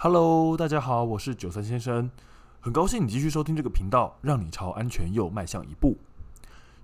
[0.00, 2.08] Hello，大家好，我是九三先生，
[2.60, 5.96] 很高兴你继续收听这个频道，让你朝安全又迈向一步。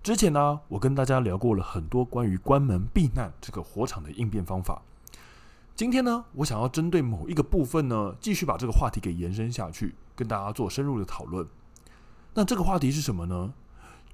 [0.03, 4.83] 之前呢，我跟大家聊过了很多关于关门避难这个火场的应变方法。
[5.77, 11.47] 今天呢，我想要针对某一个部分呢，继续把这个话题给延伸下去，跟大家做深入的讨论。
[12.35, 13.55] 那这个话题是什么呢？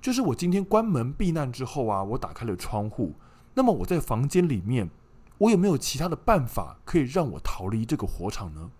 [0.02, 3.14] 就是我今天关门避难之后啊，我打开了窗户，
[3.54, 4.90] 那么我在房间里面，
[5.38, 8.70] 我有没有其他的办法可以让我逃离这个火场呢？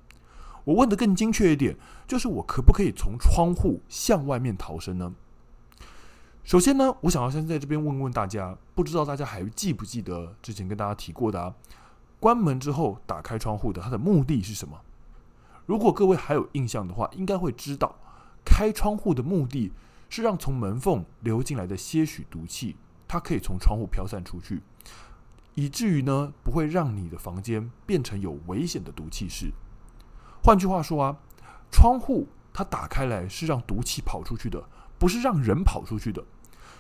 [0.65, 5.15] 我问得更精确一点，就是我可不可以从窗户向外面逃生呢？
[6.43, 11.55] 首先呢，我想要先在这边问问大家，不知道大家还记不记得之前跟大家提过的啊，
[12.19, 14.81] 关门之后打开窗户的它的目的是什么？
[15.67, 17.95] 如果各位还有印象的话，应该会知道，
[18.45, 19.73] 开窗户的目的
[20.09, 24.63] 是让从门缝流进来的些许毒气，它可以从窗户飘散出去，
[25.55, 29.53] 以至于呢，不会让你的房间变成有危险的毒气室。
[30.43, 31.17] 换句话说啊，
[31.71, 34.63] 窗户它打开来是让毒气跑出去的，
[34.99, 36.25] 不是让人跑出去的。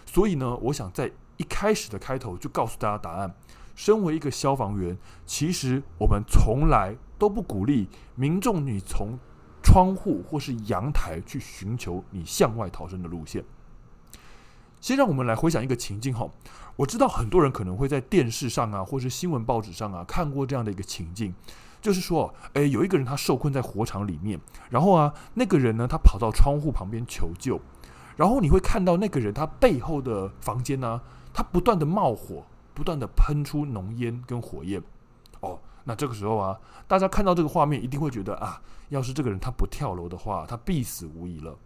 [0.06, 3.34] 所以呢，我想在一开始的开头就告诉大家答案。
[3.76, 9.18] 身为一个消防员，其实我们从来都不鼓励民众你从
[9.62, 13.42] 窗户或是阳台去寻求你向外逃生的路线。
[14.80, 16.28] 先让我们来回想一个情境哈，
[16.76, 21.34] 我知道很多人可能会在电视上啊，或是新闻报纸上啊看过这样的一个情境。
[21.80, 27.60] 就是说，诶，有一个人他受困在火场里面，然后啊，那个人呢，他跑到窗户旁边求救，
[28.16, 31.00] 然后你会看到那个人他背后的房间呢、
[31.32, 34.82] 他不断的冒火，不断的喷出浓烟跟火焰。
[35.40, 41.56] 哦，那这个时候啊，大家看到这个画面，一定会觉得啊，要是这个人他不跳楼的话，他必死无疑了。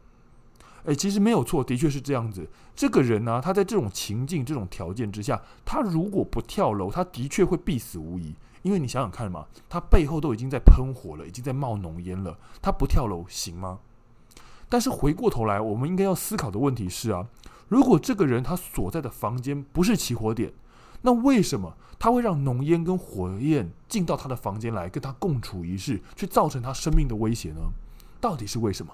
[0.85, 2.47] 诶，其实没有错，的确是这样子。
[2.77, 8.35] 这个人呢、他在这种情境、这种条件之下，他如果不跳楼，他的确会必死无疑。
[8.65, 13.79] 因为你想想看嘛，他背后都已经在喷火了，已经在冒浓烟了，他不跳楼行吗？
[14.71, 17.29] 但是回过头来，我们应该要思考的问题是啊，
[17.69, 20.55] 如果这个人他所在的房间不是起火点，
[21.03, 27.61] 那为什么他会让浓烟跟火焰进到他的房间来，跟他共处一室，去造成他生命的威胁呢？
[28.19, 28.93] 到底是为什么？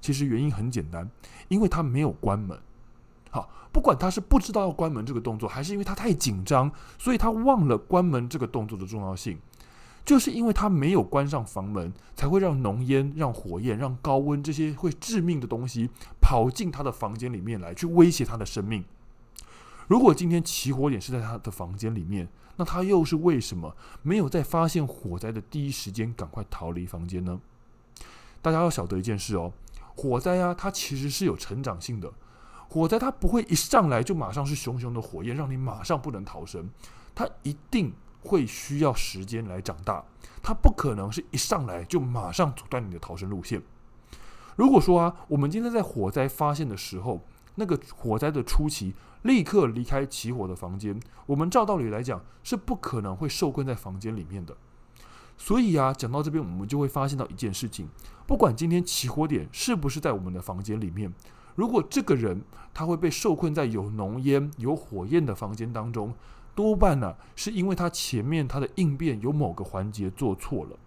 [0.00, 1.10] 其实原因很简单，
[1.48, 2.58] 因为他没有关门。
[3.36, 9.38] 好，不管他是不知道要关门这个动作，还是因为他太紧张，所以他忘了关门这个动作的重要性。
[10.06, 18.82] 就是因为他没有关上房门，才会让浓烟、让火焰、让高温这些会致命的东西跑进他的房间里面来，去威胁他的生命。
[19.86, 22.26] 如果今天起火点是在他的房间里面，
[22.56, 27.38] 那他又是为什么没有在发现火灾的第一时间赶快逃离房间呢？
[28.40, 29.52] 大家要晓得一件事哦，
[29.94, 32.10] 火灾啊，它其实是有成长性的。
[32.68, 36.68] 火灾它不会一上来就马上是熊熊的火焰，让你马上不能逃生。
[37.14, 40.04] 它一定会需要时间来长大，
[40.42, 43.62] 它不可能是一上来就马上阻断你的逃生路线。
[44.56, 47.22] 如果说啊，我们今天在火灾发现的时候，
[47.54, 54.56] 那个火灾的初期立刻离开起火的房间，我们照道理来讲是不可能会受困在房间里面的。
[55.38, 57.88] 所以啊，讲到这边，我们就会发现到一件事情：
[58.26, 61.12] 不管今天起火点是不是在我们的房间里面。
[61.56, 62.40] 如果这个人
[62.72, 66.14] 他会被受困在有浓烟、有火焰的房间当中，
[66.54, 70.78] 多半呢、是因为他前面他的应变有某个环节做错了，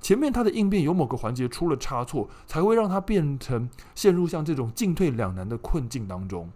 [0.00, 6.50] 前面他的应变有某个环节出了差错，才会让他变成陷入像这种进退两难的困境当中。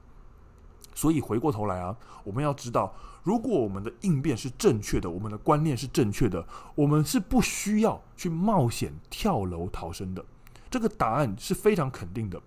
[0.95, 10.25] 所以回过头来啊，我们要知道，如果我们的应变是正确的，我们的观念是正确的，我们是不需要去冒险跳楼逃生的。
[10.71, 12.41] 这个答案是非常肯定的。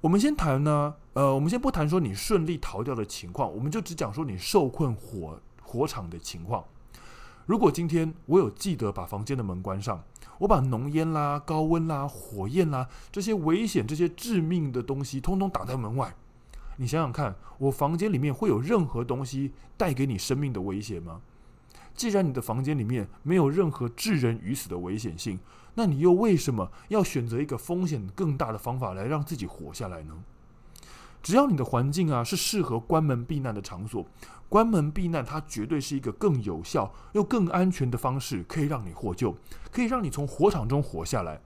[0.00, 6.64] 我们先谈呢，呃，我们先不谈说你顺利逃掉的情况，我们就只讲说你受困火火场的情况。
[7.46, 10.04] 如果今天我有记得把房间的门关上，
[10.38, 16.14] 我把浓烟啦、高温啦、火焰啦这些危险、这些致命的东西通通挡在门外，
[16.76, 21.22] 你想想看，我房间里面会有任何东西带给你生命的威胁吗？
[21.98, 25.40] 既然你的房间里面没有任何致人于死的危险性，
[25.74, 30.14] 那你又为什么要选择一个风险更大的方法来让自己活下来呢？
[31.20, 34.06] 只要你的环境啊是适合关门避难的场所，
[34.48, 39.36] 关门避难它绝对是一个更有效又更安全的方式，可以让你获救，
[39.72, 41.40] 可以让你从火场中活下来。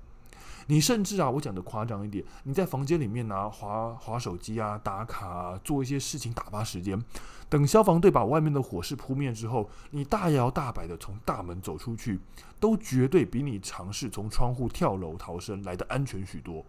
[0.67, 7.03] 你甚至啊，我讲的夸张一点，你在房间里面拿滑滑手机啊、打卡啊、做一些事情打发时间，
[7.49, 12.21] 等消防队把外面的火势扑灭之后，你大摇大摆的从大门走出去，
[12.61, 16.65] 都绝对比你尝试从窗户跳楼逃生来的安全许多。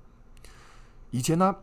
[1.12, 1.56] 以前呢，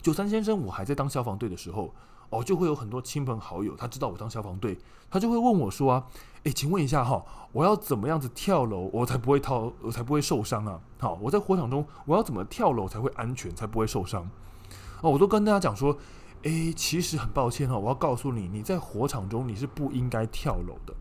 [0.00, 1.92] 九三先生我还在当消防队的时候，
[2.34, 4.76] 哦，就会有很多亲朋好友，他知道我当消防队，
[5.08, 6.06] 他就会问我说啊，
[6.42, 10.80] 诶，请问一下哈，我要怎么样子跳楼，我才不会跳，我才不会受伤啊？
[10.98, 14.28] 好，我在火场中，我要怎么跳楼才会安全，才不会受伤？
[15.00, 15.96] 哦，我都跟大家讲说，
[16.42, 20.94] 诶，其实很抱歉哈，我要告诉你，你在火场中你是不应该跳楼的。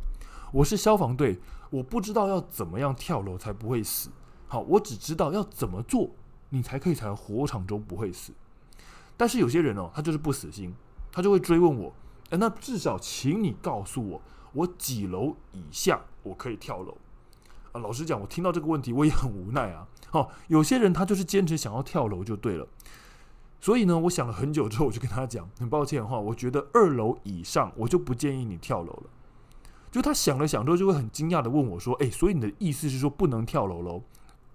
[0.52, 1.40] 我是消防队，
[1.72, 4.12] 我不知道要怎么样跳楼才不会死。
[4.48, 6.12] 好，我只知道要怎么做，
[6.50, 8.32] 你才可以在火场中不会死。
[9.18, 10.74] 但是有些人哦，他就是不死心。
[11.14, 11.94] 他就会追问我，
[12.32, 14.22] 诶，那至少请你告诉我，
[14.52, 16.98] 我几楼以下我可以跳楼
[17.72, 17.80] 啊？
[17.80, 19.88] 老实讲，我听到这个问题，我也很无奈啊。
[20.12, 22.68] 哦，有些人他就是坚持想要跳楼就对了。
[23.62, 29.04] 所以呢，我想了很久之后，我就跟他讲，很抱歉哈，我觉得二楼以上我就不建议你跳楼了。
[29.92, 34.02] 就他想了想之后，就会很惊讶地问我说：“诶，所以你的意思是说不能跳楼喽？”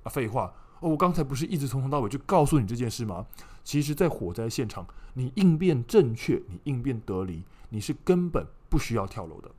[0.02, 0.52] 啊，废话。
[0.80, 3.24] 哦，我刚才不是一直从头到尾就告诉你这件事吗？
[3.68, 9.50] 其实，在火灾现场，你应变正确，你应变得宜，你是根本不需要跳楼的。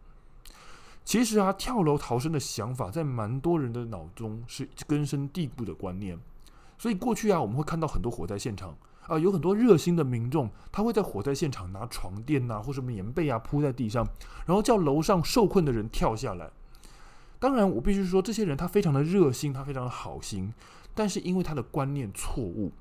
[1.05, 6.17] 其实啊，跳楼逃生的想法在蛮多人的脑中是根深蒂固的观念。
[6.79, 8.75] 所以过去啊，我们会看到很多火灾现场
[9.05, 14.03] 啊，有很多热心的民众，他会在火灾现场拿床垫呐、或什么棉被啊铺在地上，
[14.47, 16.49] 然后叫楼上受困的人跳下来。
[17.37, 20.51] 当然，我必须说，这些人他非常的热心，他非常的好心。
[20.95, 22.71] 但是因为他的观念错误，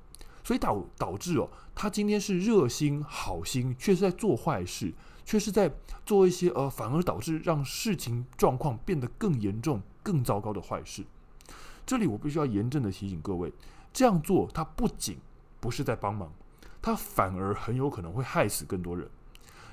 [0.43, 4.93] 所以导导致哦，他今天是热心好心，却是在做坏事，
[5.23, 5.71] 却是在
[6.05, 11.05] 做一些呃，反而导致让事情状况变得更严重、更糟糕的坏事。
[11.85, 13.51] 这里我必须要严正的提醒各位，
[13.91, 15.17] 这样做他不仅
[15.59, 16.31] 不是在帮忙，
[16.81, 19.09] 他反而很有可能会害死更多人。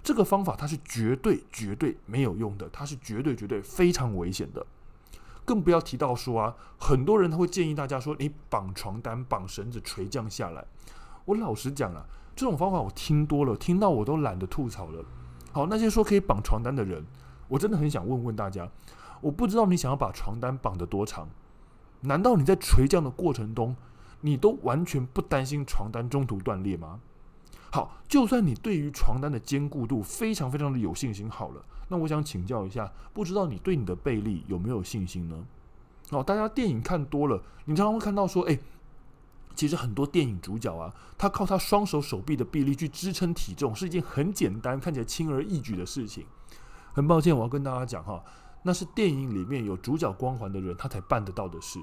[0.03, 4.65] 这个方法它是绝对绝对没有用的，它是绝对绝对非常危险的。
[5.47, 10.67] 更不要提到说啊，很多人他会建议大家说，你绑床单、绑绳子垂降下来。
[11.25, 12.05] 我老实讲啊，
[12.35, 15.05] 这种方法我听多了，听到我都懒得吐槽了。
[15.53, 17.07] 好，那些说可以绑床单的人，
[17.49, 18.69] 我真的很想问问大家，
[19.21, 21.29] 我不知道你想要把床单绑得多长？
[22.03, 23.75] 难道你在垂降的过程中，
[24.21, 27.01] 你都完全不担心床单中途断裂吗？
[27.77, 31.63] 好，就算你对于床单的坚固度非常非常的有信心，好了。
[31.89, 35.45] 那我想请教一下，不知道你对你的背力有没有信心呢？
[36.09, 38.59] 哦，大家电影看多了，你常常会看到说，诶，
[39.55, 46.25] 其实很多电影主角啊，他靠他双手手臂的臂力去支撑体重，是一件很简单、看起来轻而易举的事情。
[46.95, 48.25] 很抱歉，我要跟大家讲哈，
[48.63, 51.79] 那是电影里面有主角光环的人，他才办得到的事。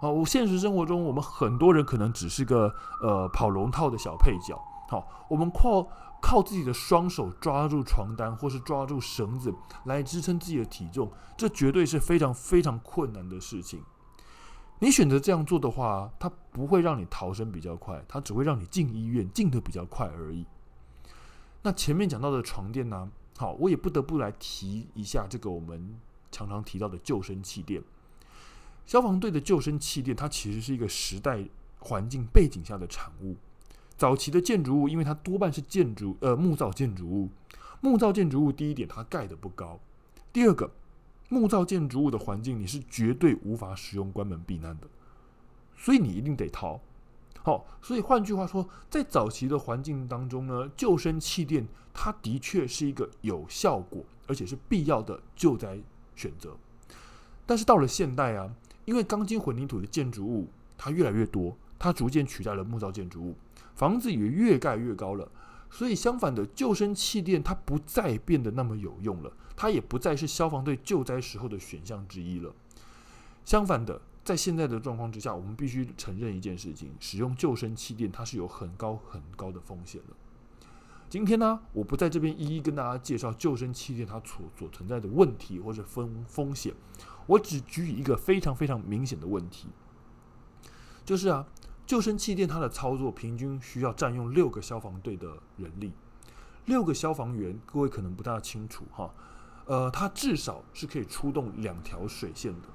[0.00, 4.62] 哦，我现实生活中，我们很多人可能只是个呃跑龙套的小配角。
[4.88, 5.88] 好，我们靠
[6.20, 9.52] 靠自己的双手抓住床单，或是抓住绳子
[9.84, 13.82] 来支撑自己的体重，这绝对是非常非常困难的事情。
[14.80, 20.44] 你选择这样做的话，它不会让你逃生比较快，它只会让你进医院进得比较快而已。
[21.62, 23.10] 那前面讲到的床垫呢？
[23.38, 25.98] 好，我也不得不来提一下这个我们
[26.30, 27.82] 常常提到的救生气垫。
[28.84, 31.42] 消防队的救生气垫，它其实是一个时代
[31.78, 33.36] 环境背景下的产物。
[33.96, 37.30] 早期的建筑物，因为它多半是建筑呃木造建筑物，
[37.80, 39.78] 木造建筑物第一点它盖得不高，
[40.32, 40.70] 第二个
[41.28, 44.88] 木造建筑物的环境你是绝对无法使用关门避难的，
[45.76, 46.80] 所以你一定得逃。
[47.42, 55.78] 好，所以换句话说，在早期的环境当中呢，救生气垫它的确是一个有效果而且是必要的救灾
[56.16, 56.56] 选择。
[57.46, 58.50] 但是到了现代啊，
[58.86, 60.48] 因为钢筋混凝土的建筑物
[60.78, 63.34] 它越来越多，它逐渐取代了木造建筑物。
[63.74, 65.28] 房子也越盖越高了，
[65.68, 72.54] 所以相反的，救生气垫它不再变得那么有用了，它也不再是消防队救灾时候的选项之一了。
[73.44, 80.14] 相反的，在现在的状况之下，我们必须承认一件事情：使用救生气垫它是有很高很高的风险的。
[81.10, 86.72] 今天呢，我不在这边一一跟大家介绍救生气垫它所所存在的问题或者风风险，
[87.26, 89.66] 我只举一个非常非常明显的问题，
[91.04, 91.44] 就是啊。
[91.86, 95.92] 救生气垫它的操作平均需要占用六个消防队的人力，
[96.64, 99.12] 六个消防员，各位可能不大清楚哈，
[99.66, 102.68] 呃，它至少是可以出动两条水线的，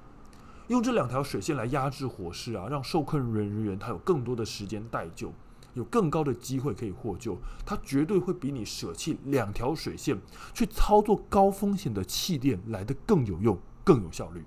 [0.68, 5.32] 用这两条水线来压制火势啊，让受困人员他有更多的时间待救，
[5.74, 7.36] 有更高的机会可以获救，
[7.66, 10.16] 它绝对会比你舍弃两条水线
[10.54, 14.44] 去操作高风险的气垫来得更有用、更有效率。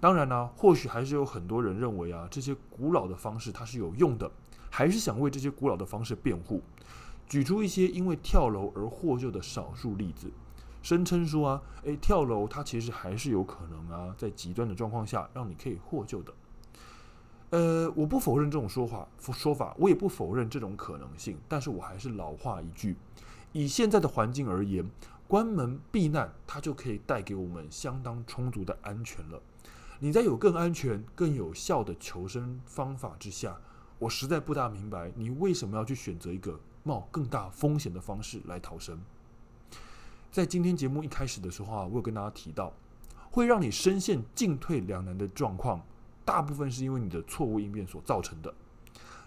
[0.00, 4.30] 当然呢、或许还是有很多人认为啊，这些古老的方式它是有用的，
[4.70, 6.62] 还是想为这些古老的方式辩护，
[7.28, 10.30] 举出一些因为跳楼而获救的少数例子，
[10.82, 16.32] 声称说啊，诶，跳楼它其实还是有可能啊，在极端的状况下让你可以获救的。
[17.50, 22.94] 呃，我不否认这种说法说法，我也不否认这种可能性，但是我还是老话一句，
[23.52, 24.88] 以现在的环境而言，
[25.26, 29.42] 关门避难，它就可以带给我们相当充足的安全了。
[30.00, 33.56] 你在有更安全、更有效的求生方法之下，
[33.98, 39.00] 我实在不大明白你为什么要去选择一个冒更大风险的方式来逃生。
[40.30, 42.72] 在今天节目一开始的时候啊，我有跟大家提到，
[43.30, 45.82] 会让你深陷进退两难的状况，
[46.24, 48.54] 大部分是因为你的错误应变所造成的。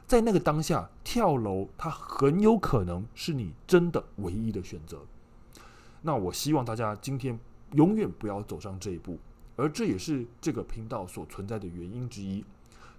[0.08, 5.02] 在那个当下，跳楼它很有可能是你真的唯一的选择。
[6.02, 7.38] 那我希望大家今天
[7.74, 9.20] 永远不要走上这一步，
[9.62, 12.44] 而这也是这个频道所存在的原因之一。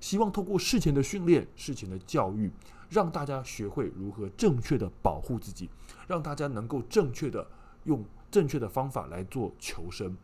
[0.01, 2.51] 希望透过事前的训练、事前的教育，
[2.89, 5.69] 让大家学会如何正确的保护自己，
[6.07, 7.47] 让大家能够正确的。
[7.85, 10.17] 用正确的方法来做求生。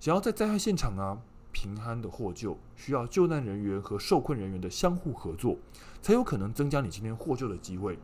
[0.00, 1.16] 想要在灾害现场啊
[1.52, 5.56] 平安的获救，需要救难人员和受困人员的相互合作，
[6.00, 7.96] 才有可能增加你今天获救的机会。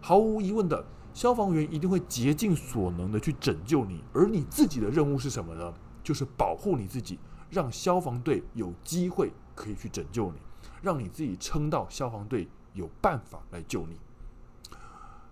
[0.00, 0.84] 毫无疑问的，
[1.14, 5.72] 消防员一定会竭尽所能的去拯救你，而你自己的任务是什么呢？
[6.02, 7.18] 就是保护你自己，
[7.50, 10.38] 让消防队有机会可以去拯救你，
[10.82, 14.00] 让你自己撑到消防队有办法来救你。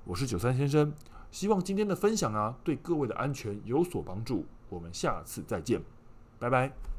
[0.04, 0.92] 我是九三先生。
[1.30, 4.44] 希望今天的分享啊，对各位的安全有所帮助。
[4.68, 5.80] 我们下次再见，
[6.40, 6.89] 拜拜。